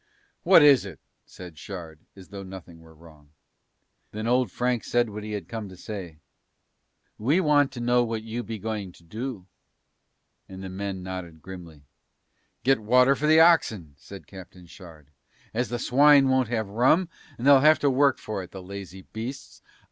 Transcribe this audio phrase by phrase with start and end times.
[0.41, 3.29] "What is it?" said Shard as though nothing were wrong.
[4.09, 6.17] Then Old Frank said what he had come to say:
[7.19, 9.45] "We want to know what you be going to do."
[10.49, 11.83] And the men nodded grimly.
[12.63, 15.11] "Get water for the oxen," said Captain Shard,
[15.53, 17.07] "as the swine won't have rum,
[17.37, 19.61] and they'll have to work for it, the lazy beasts.